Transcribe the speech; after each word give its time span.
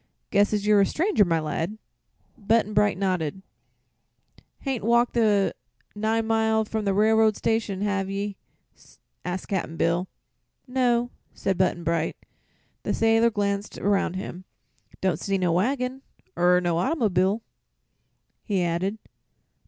"Guess 0.31 0.51
as 0.51 0.65
you're 0.65 0.81
a 0.81 0.85
stranger, 0.87 1.23
my 1.23 1.39
lad." 1.39 1.77
Button 2.35 2.73
Bright 2.73 2.97
nodded. 2.97 3.43
"Hain't 4.61 4.83
walked 4.83 5.13
the 5.13 5.53
nine 5.93 6.25
mile 6.25 6.65
from 6.65 6.85
the 6.85 6.93
railroad 6.95 7.35
station, 7.37 7.81
hev 7.81 8.09
ye?" 8.09 8.35
asked 9.23 9.47
Cap'n 9.49 9.77
Bill. 9.77 10.07
"No," 10.65 11.11
said 11.35 11.55
Button 11.55 11.83
Bright. 11.83 12.17
The 12.81 12.95
sailor 12.95 13.29
glanced 13.29 13.77
around 13.77 14.15
him. 14.15 14.45
"Don't 15.01 15.19
see 15.19 15.37
no 15.37 15.51
waggin, 15.51 16.01
er 16.35 16.59
no 16.59 16.77
autymob'l'," 16.77 17.41
he 18.43 18.63
added. 18.63 18.97